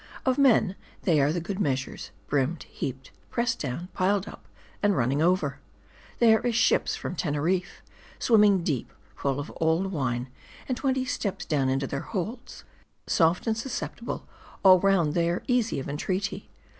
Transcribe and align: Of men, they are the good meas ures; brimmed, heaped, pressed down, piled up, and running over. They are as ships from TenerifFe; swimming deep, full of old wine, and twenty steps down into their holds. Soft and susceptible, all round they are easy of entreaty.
Of 0.25 0.39
men, 0.39 0.75
they 1.03 1.21
are 1.21 1.31
the 1.31 1.39
good 1.39 1.59
meas 1.61 1.81
ures; 1.85 2.09
brimmed, 2.25 2.63
heaped, 2.63 3.11
pressed 3.29 3.59
down, 3.59 3.89
piled 3.93 4.27
up, 4.27 4.47
and 4.81 4.97
running 4.97 5.21
over. 5.21 5.59
They 6.17 6.33
are 6.33 6.43
as 6.43 6.55
ships 6.55 6.95
from 6.95 7.15
TenerifFe; 7.15 7.83
swimming 8.17 8.63
deep, 8.63 8.91
full 9.15 9.39
of 9.39 9.53
old 9.57 9.91
wine, 9.91 10.31
and 10.67 10.75
twenty 10.75 11.05
steps 11.05 11.45
down 11.45 11.69
into 11.69 11.85
their 11.85 11.99
holds. 11.99 12.63
Soft 13.05 13.45
and 13.45 13.55
susceptible, 13.55 14.27
all 14.63 14.79
round 14.79 15.13
they 15.13 15.29
are 15.29 15.43
easy 15.47 15.79
of 15.79 15.87
entreaty. 15.87 16.49